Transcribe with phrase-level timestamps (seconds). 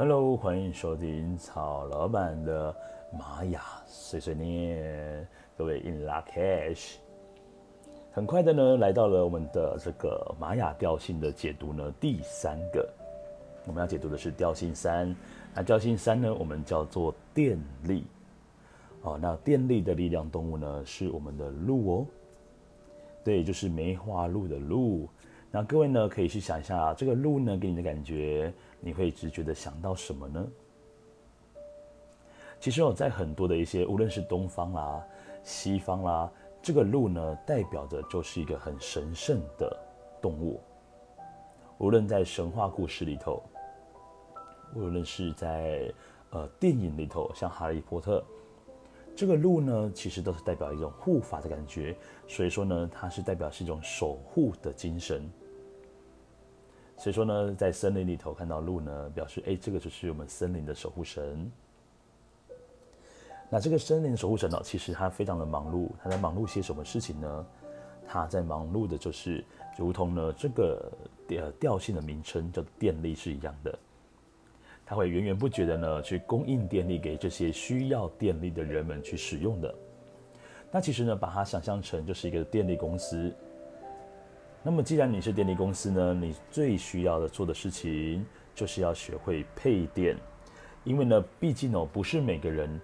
[0.00, 2.72] Hello，欢迎收听曹老板的
[3.18, 5.26] 玛雅碎碎念，
[5.56, 6.92] 各位 In lak'ech，
[8.12, 12.88] 很快的呢，来到了我们的这个玛雅调性的解读呢，第三个，
[13.66, 15.12] 我们要解读的是调性三。
[15.52, 18.04] 那调性三呢，我们叫做电力。
[19.02, 22.06] 哦，那电力的力量动物呢，是我们的鹿哦。
[23.24, 25.08] 对，就是梅花鹿的鹿。
[25.50, 28.52] 那各位呢，可以去想一下，这个鹿呢，给你的感觉。
[28.80, 30.46] 你会直觉的想到什么呢？
[32.60, 35.02] 其实我在很多的一些，无论是东方啦、
[35.42, 36.30] 西方啦，
[36.62, 39.74] 这个鹿呢，代表的就是一个很神圣的
[40.20, 40.60] 动物。
[41.78, 43.42] 无论在神话故事里头，
[44.74, 45.92] 无论是在
[46.30, 48.22] 呃电影里头，像哈利波特，
[49.16, 51.96] 这个鹿呢，其实都是代表一种护法的感觉。
[52.28, 55.28] 所以说呢，它是代表是一种守护的精神。
[56.98, 61.48] 所以说呢，在森林里头看到鹿呢，表示哎，这个就是我们森林的守护神。
[63.48, 67.46] 那这个森林守护神呢，其实他非常的忙碌，他在忙碌些什么事情呢？
[68.04, 69.44] 他在忙碌的就是，
[69.76, 70.90] 如同呢这个
[71.28, 73.78] 呃调性的名称叫电力是一样的，
[74.84, 79.72] 他会源源不绝的呢去供应电力给这些需要电力的人们去使用的。
[80.72, 83.32] 那其实呢，把它想象成就是一个电力公司。
[84.70, 88.22] 那么，既然你是电力公司呢，你最需要的做的事情
[88.54, 90.14] 就是要学会配电，
[90.84, 92.78] 因为呢，毕竟哦，不是每个人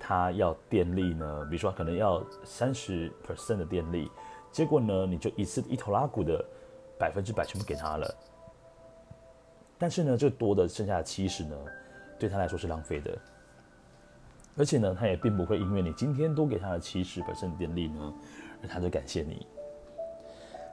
[0.00, 4.10] 他要电力呢，比如说可能要三十 percent 的电力，
[4.50, 6.44] 结果呢，你就一次一头拉股的
[6.98, 8.14] 百分之百全部给他了，
[9.78, 11.56] 但是呢，这多的剩下的七十呢，
[12.18, 13.16] 对他来说是浪费的，
[14.56, 18.12] 而且呢，他也并不会因为你今天多给他的七十 percent 电力呢，
[18.60, 19.46] 而他就感谢你。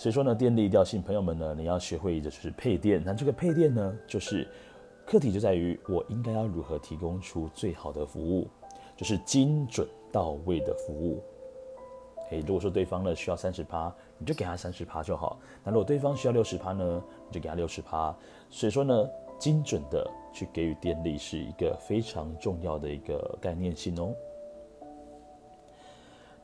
[0.00, 3.02] 所以说呢，电力调性朋友们呢，你要学会的就是配电。
[3.04, 4.48] 那这个配电呢，就是
[5.04, 8.48] 课题就在于我应该要如何提供出最好的服务，
[8.96, 11.22] 就是精准到位的服务。
[12.30, 15.38] 诶，如果说对方呢需要三十趴，你就给他三十趴就好。
[15.62, 18.16] 那如果对方需要六十趴呢，你就给他六十趴。
[18.48, 19.06] 所以说呢，
[19.38, 24.14] 精准的去给予电力是一个非常重要的一个概念性哦。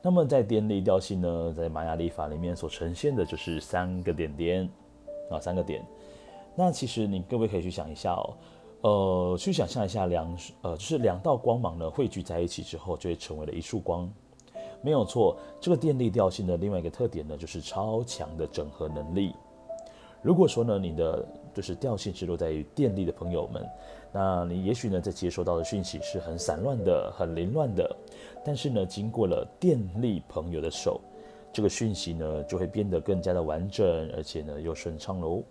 [0.07, 4.69] 那么在电力调性呢，在玛雅历法里面所呈现的就是三个点点
[5.29, 5.85] 啊，三个点。
[6.55, 8.33] 那其实你各位可以去想一下哦，
[8.83, 14.09] 呃，去想象一下两呃，就是两道光芒呢汇聚在一起之后，就会成为了一束光。
[14.81, 19.35] 没有错，这个电力调性的另外一个特点呢，就是超强的整合能力。
[20.21, 23.67] 如果说呢，你的就是调性是落在于电力的朋友们，
[24.13, 27.95] 那你也许呢，在接收到的讯息是很散乱的、很凌乱的，
[28.45, 31.01] 但是呢，经过了电力朋友的手，
[31.51, 35.41] 这个讯息呢，就会变得更加的完整，而且呢，又顺畅喽。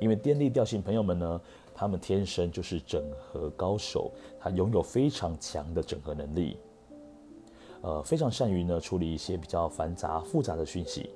[0.00, 1.40] 因为电力调性朋友们呢，
[1.74, 6.56] 他们天生就是整合高手，他拥有非常强的整合能力，
[7.80, 11.10] 呃，非常善于呢处理一些比较繁杂复杂的讯息。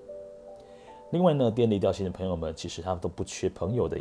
[1.14, 3.96] 另外呢，电力调性的朋友们，其实他们都不缺朋友的，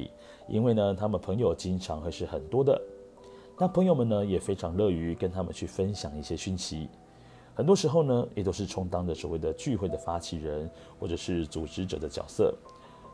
[0.48, 2.82] 因为呢，他们朋友经常会是很多的。
[3.56, 6.90] 那朋友们呢，也非常乐于跟他们去分享一些讯息。
[7.54, 10.68] 很多时候呢，也都是充当着所谓的聚会的发起人，
[11.00, 12.52] 或者是组织者的角色，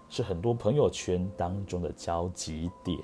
[0.07, 2.97] 是很多朋友圈当中的交集点。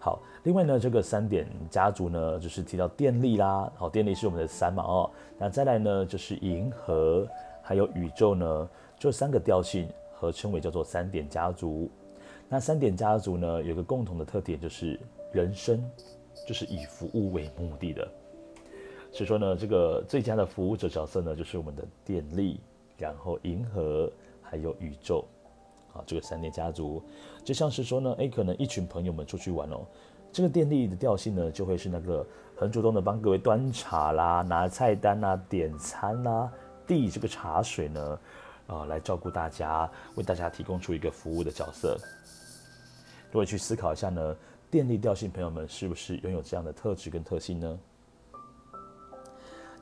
[0.00, 5.08] 好，另外呢，这个三点家族呢，就是提到电力啦，好，电力是我们的三嘛哦，
[5.38, 7.24] 那再来呢，就是银河。
[7.66, 11.90] 还有宇宙呢，这三个调性合称为叫做三点家族。
[12.46, 15.00] 那三点家族呢，有个共同的特点，就是
[15.32, 15.82] 人生
[16.46, 18.06] 就是以服务为目的的。
[19.10, 22.60] 所以说呢，这个最佳的服务者角色呢，就是我们的电力，
[22.98, 25.24] 然后银河，还有宇宙。
[25.94, 27.00] 啊，这个三点家族
[27.44, 29.86] 就像是说呢，诶，可能一群朋友们出去玩哦，
[30.32, 32.26] 这个电力的调性呢，就会是那个
[32.56, 36.52] 很主动的帮各位端茶啦、拿菜单啦、点餐啦。
[36.86, 38.18] 递这个茶水呢，
[38.66, 41.98] 啊、来照顾大家，为大家提供出一个服务的角色。
[43.32, 44.36] 各位去思考一下呢，
[44.70, 47.78] 电力调性朋友们是不是拥有这样的特质跟特性呢？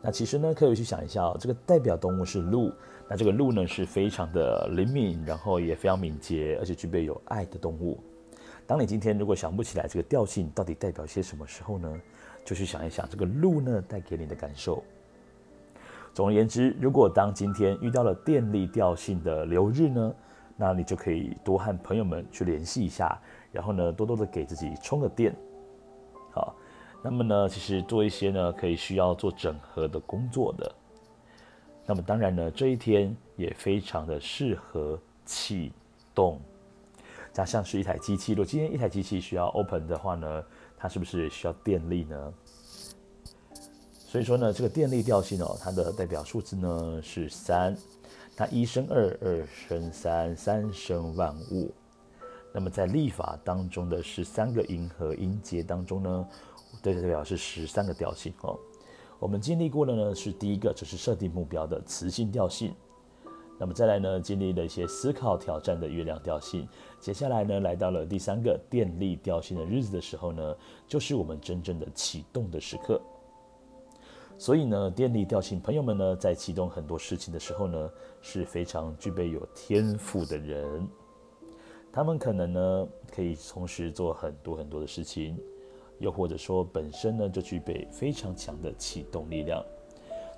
[0.04, 2.72] 那其实呢，可以去想一下哦，这个代表动物是鹿，
[3.08, 8.02] 那这个鹿呢是非常的灵敏，然后也非常敏捷，而且具备有爱的动物。
[8.66, 12.00] 当你今天如果想不起来这个调性到底代表些什么时候呢，
[12.44, 14.82] 就去想一想这个鹿呢带给你的感受。
[16.14, 20.14] 总而言之，如果当今天遇到了电力调性的流日呢，
[20.56, 23.18] 那你就可以多和朋友们去联系一下，
[23.50, 25.34] 然后呢，多多的给自己充个电。
[26.30, 26.54] 好，
[27.02, 30.70] 那么呢，其实做一些呢可以需要做整合的工作的。
[31.86, 35.72] 那么当然呢，这一天也非常的适合启
[36.14, 36.38] 动。
[37.32, 40.44] 加上是一台机器，如果今天一台机器需要 open 的话呢，
[40.76, 42.34] 它是不是需要电力呢？
[44.12, 47.74] 所以说呢，这个电力调性哦，它的代表数字呢是三。
[48.36, 51.72] 它一生二，二生三，三生万物。
[52.52, 56.28] 那么在历法当中的十三个音和音节当中呢，
[56.82, 58.54] 对，代表是十三个调性哦。
[59.18, 62.74] 我们经历过的呢是第一个，就是设定目标的磁性调性。
[63.58, 66.68] 那么再来呢，经历了一些思考挑战的月亮调性。
[67.00, 70.54] 接下来呢，来到了第三个电力调性的日子的时候呢，
[70.86, 73.00] 就是我们真正的启动的时刻。
[74.42, 77.88] 所以呢，电力调性朋友们呢，在启动很多事情的时候呢，
[78.20, 80.84] 是非常具备有天赋的人。
[81.92, 85.38] 他们可能呢，可以同时做很多很多的事情，
[86.00, 89.64] 又或者说本身呢，就具备非常强的启动力量。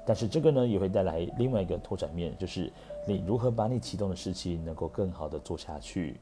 [0.05, 2.71] 但是这个呢，也会带来另外一个拓展面，就是
[3.09, 6.21] 你如何把你启动的事情能够更好的做下去，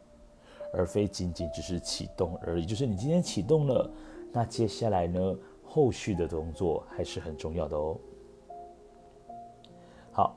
[0.73, 2.65] 而非仅仅只是启动而已。
[2.65, 3.91] 就是你今天启动了，
[4.31, 5.37] 那接下来呢？
[5.75, 7.97] 后续的动作还是很重要的哦。
[10.13, 10.37] 好，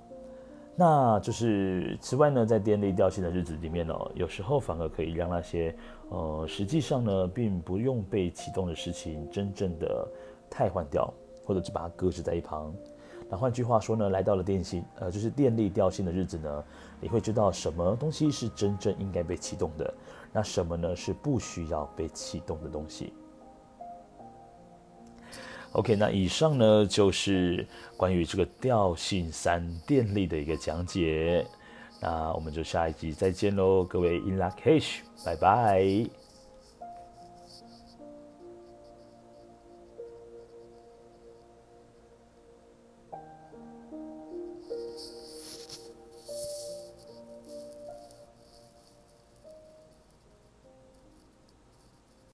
[0.78, 5.76] 那就是此外呢，在电力调性的日子里面呢、哦，有时候反而可以让那些
[6.08, 10.08] 呃，实际上呢，并不用被启动的事情，真正的
[10.50, 11.14] 汰换掉，
[11.46, 12.74] 或者是把它搁置在一旁。
[13.30, 16.64] 那换句话说呢，来到了电信，呃，就是电力调性的日子呢，
[17.02, 19.94] 你会知道什么东西是真正应该被启动的，
[20.32, 23.12] 那什么呢是不需要被启动的东西。
[25.76, 27.68] OK，那以上呢就是
[27.98, 31.46] 关于这个调性三电力的一个讲解，
[32.02, 36.25] 那我们就下一集再见喽，各位 In Luckish，拜拜。